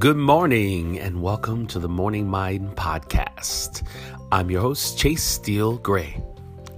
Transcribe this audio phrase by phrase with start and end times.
[0.00, 3.86] Good morning and welcome to the Morning Mind Podcast.
[4.32, 6.18] I'm your host, Chase Steele Gray.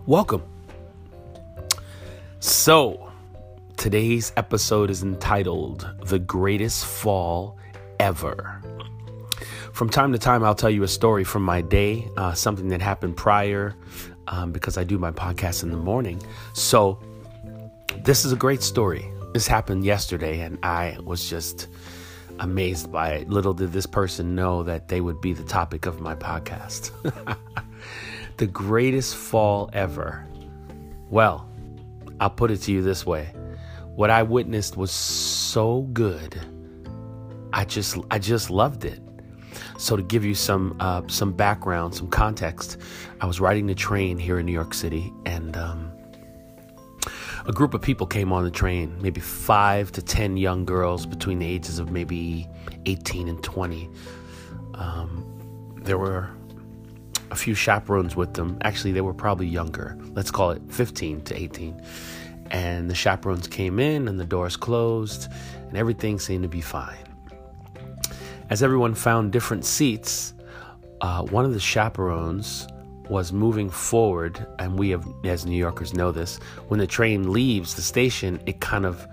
[0.06, 0.42] Welcome.
[2.40, 3.12] So,
[3.76, 7.56] today's episode is entitled The Greatest Fall
[8.00, 8.60] Ever.
[9.72, 12.82] From time to time, I'll tell you a story from my day, uh, something that
[12.82, 13.76] happened prior,
[14.26, 16.20] um, because I do my podcast in the morning.
[16.54, 16.98] So,
[17.98, 19.08] this is a great story.
[19.32, 21.68] This happened yesterday, and I was just
[22.40, 23.28] amazed by it.
[23.28, 26.90] Little did this person know that they would be the topic of my podcast.
[28.36, 30.26] the greatest fall ever.
[31.10, 31.48] Well,
[32.20, 33.32] I'll put it to you this way.
[33.94, 36.40] What I witnessed was so good.
[37.52, 39.00] I just I just loved it.
[39.76, 42.78] So to give you some uh, some background, some context,
[43.20, 45.92] I was riding the train here in New York City, and um,
[47.46, 51.38] a group of people came on the train, maybe five to 10 young girls between
[51.38, 52.48] the ages of maybe
[52.86, 53.90] 18 and 20.
[54.74, 56.30] Um, there were
[57.30, 58.58] a few chaperones with them.
[58.62, 59.98] Actually, they were probably younger.
[60.12, 61.82] Let's call it 15 to 18.
[62.50, 65.28] And the chaperones came in, and the doors closed,
[65.68, 66.96] and everything seemed to be fine.
[68.50, 70.34] As everyone found different seats,
[71.00, 72.68] uh, one of the chaperones
[73.12, 77.74] was moving forward, and we have, as New Yorkers know this, when the train leaves
[77.74, 79.06] the station, it kind of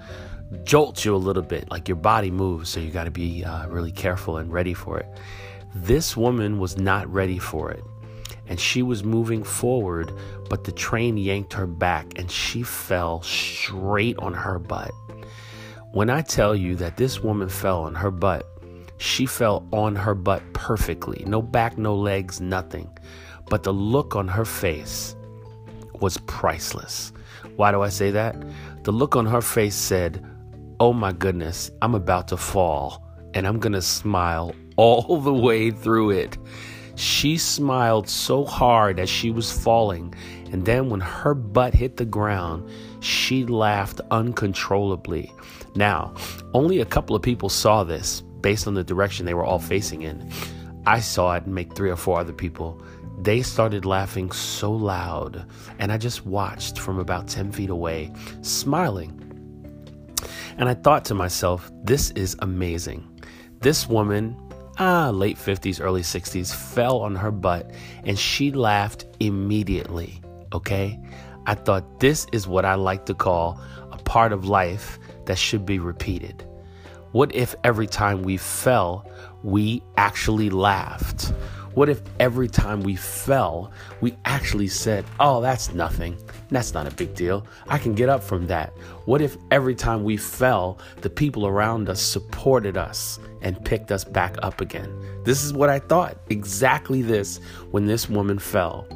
[0.63, 3.67] jolts you a little bit, like your body moves, so you got to be uh,
[3.67, 5.05] really careful and ready for it.
[5.75, 7.83] This woman was not ready for it,
[8.47, 10.09] and she was moving forward,
[10.49, 14.91] but the train yanked her back, and she fell straight on her butt.
[15.91, 18.45] When I tell you that this woman fell on her butt,
[18.97, 21.21] she fell on her butt perfectly.
[21.27, 22.89] No back, no legs, nothing.
[23.49, 25.15] But the look on her face
[25.99, 27.11] was priceless.
[27.55, 28.35] Why do I say that?
[28.83, 30.25] The look on her face said,
[30.79, 36.11] Oh my goodness, I'm about to fall, and I'm gonna smile all the way through
[36.11, 36.37] it.
[36.95, 40.13] She smiled so hard as she was falling,
[40.51, 42.69] and then when her butt hit the ground,
[42.99, 45.33] she laughed uncontrollably.
[45.75, 46.13] Now,
[46.53, 50.01] only a couple of people saw this based on the direction they were all facing
[50.01, 50.29] in.
[50.85, 52.81] I saw it and make three or four other people
[53.21, 55.45] they started laughing so loud,
[55.77, 59.29] and I just watched from about 10 feet away, smiling.
[60.57, 63.05] And I thought to myself, this is amazing.
[63.59, 64.37] This woman,
[64.77, 67.71] ah, late 50s, early 60s, fell on her butt
[68.05, 70.21] and she laughed immediately.
[70.53, 70.99] Okay?
[71.45, 73.59] I thought this is what I like to call
[73.91, 76.45] a part of life that should be repeated.
[77.11, 79.09] What if every time we fell,
[79.43, 81.33] we actually laughed?
[81.73, 83.71] What if every time we fell,
[84.01, 86.17] we actually said, Oh, that's nothing.
[86.49, 87.45] That's not a big deal.
[87.67, 88.73] I can get up from that.
[89.05, 94.03] What if every time we fell, the people around us supported us and picked us
[94.03, 94.91] back up again?
[95.23, 96.17] This is what I thought.
[96.29, 97.39] Exactly this
[97.71, 98.87] when this woman fell.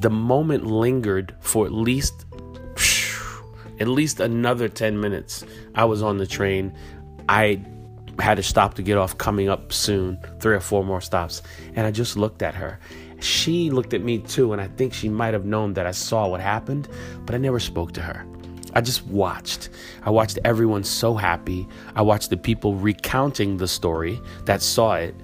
[0.00, 2.26] The moment lingered for at least
[3.80, 5.44] at least another 10 minutes.
[5.74, 6.72] I was on the train.
[7.28, 7.64] I
[8.22, 11.42] had to stop to get off coming up soon, three or four more stops.
[11.74, 12.78] And I just looked at her.
[13.20, 16.28] She looked at me too, and I think she might have known that I saw
[16.28, 16.88] what happened,
[17.26, 18.26] but I never spoke to her.
[18.74, 19.68] I just watched.
[20.02, 21.68] I watched everyone so happy.
[21.94, 25.14] I watched the people recounting the story that saw it,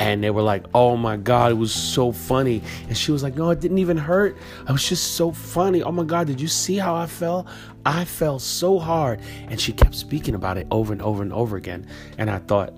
[0.00, 3.36] and they were like, "Oh my god, it was so funny." And she was like,
[3.36, 4.36] "No, it didn't even hurt.
[4.66, 5.82] It was just so funny.
[5.82, 7.46] Oh my god, did you see how I fell?
[7.84, 11.56] I fell so hard." And she kept speaking about it over and over and over
[11.56, 11.86] again.
[12.16, 12.72] And I thought,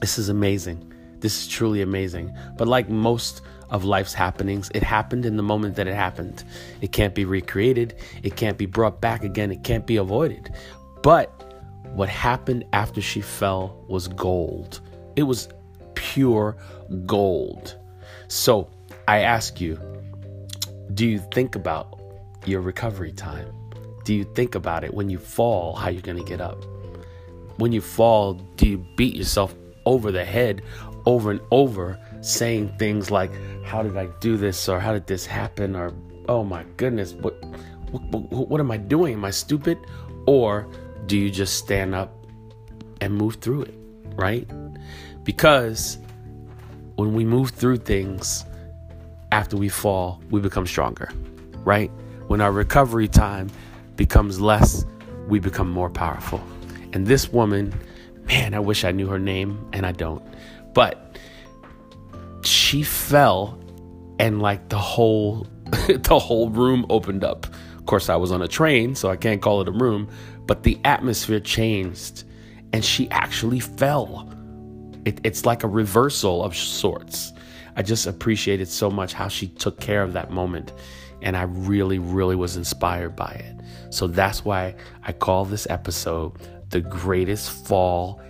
[0.00, 0.92] "This is amazing.
[1.20, 5.76] This is truly amazing." But like most of life's happenings, it happened in the moment
[5.76, 6.42] that it happened.
[6.80, 7.94] It can't be recreated.
[8.24, 9.52] It can't be brought back again.
[9.52, 10.52] It can't be avoided.
[11.04, 11.30] But
[11.94, 14.80] what happened after she fell was gold.
[15.14, 15.48] It was
[16.16, 16.56] pure
[17.04, 17.76] gold.
[18.28, 18.70] So
[19.06, 19.78] I ask you,
[20.94, 22.00] do you think about
[22.46, 23.52] your recovery time?
[24.04, 26.64] Do you think about it when you fall, how you're going to get up?
[27.58, 29.54] When you fall, do you beat yourself
[29.84, 30.62] over the head
[31.04, 33.30] over and over saying things like,
[33.62, 34.70] How did I do this?
[34.70, 35.76] or How did this happen?
[35.76, 35.92] or
[36.30, 37.36] Oh my goodness, what,
[37.90, 39.12] what, what am I doing?
[39.14, 39.78] Am I stupid?
[40.26, 40.66] Or
[41.04, 42.26] do you just stand up
[43.02, 43.74] and move through it,
[44.16, 44.48] right?
[45.22, 45.98] Because
[46.96, 48.44] when we move through things
[49.32, 51.10] after we fall, we become stronger,
[51.64, 51.90] right?
[52.26, 53.50] When our recovery time
[53.96, 54.84] becomes less,
[55.28, 56.42] we become more powerful.
[56.92, 57.74] And this woman,
[58.24, 60.22] man, I wish I knew her name, and I don't.
[60.72, 61.18] But
[62.42, 63.58] she fell,
[64.18, 65.46] and like the whole
[65.88, 67.46] the whole room opened up.
[67.76, 70.08] Of course, I was on a train, so I can't call it a room,
[70.46, 72.24] but the atmosphere changed,
[72.72, 74.30] and she actually fell
[75.06, 77.32] It, it's like a reversal of sorts.
[77.76, 80.72] I just appreciated so much how she took care of that moment.
[81.22, 83.56] And I really, really was inspired by it.
[83.90, 84.74] So that's why
[85.04, 86.32] I call this episode
[86.70, 88.20] the greatest fall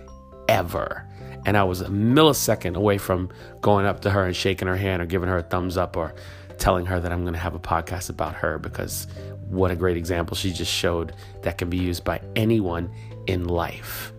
[0.47, 1.03] ever.
[1.45, 3.29] And I was a millisecond away from
[3.61, 6.13] going up to her and shaking her hand or giving her a thumbs up or
[6.59, 9.07] telling her that I'm going to have a podcast about her because
[9.47, 12.91] what a great example she just showed that can be used by anyone
[13.25, 14.13] in life.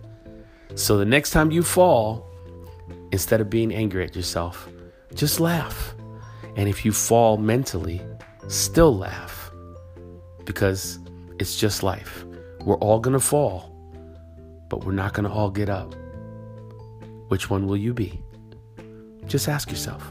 [0.75, 2.28] So the next time you fall,
[3.11, 4.69] instead of being angry at yourself,
[5.13, 5.95] just laugh.
[6.55, 8.01] And if you fall mentally,
[8.47, 9.51] still laugh
[10.45, 10.99] because
[11.39, 12.25] it's just life.
[12.65, 13.73] We're all going to fall,
[14.67, 15.95] but we're not going to all get up.
[17.29, 18.21] Which one will you be?
[19.27, 20.03] Just ask yourself.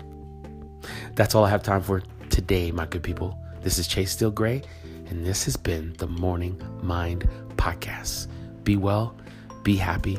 [1.14, 3.36] That's all I have time for today, my good people.
[3.62, 4.62] This is Chase Steele Gray,
[5.08, 8.28] and this has been the Morning Mind Podcast.
[8.62, 9.16] Be well,
[9.64, 10.16] be happy,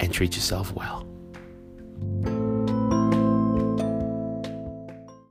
[0.00, 1.04] and treat yourself well
[2.04, 2.33] thank you